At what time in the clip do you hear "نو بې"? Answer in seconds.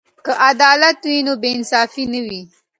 1.27-1.49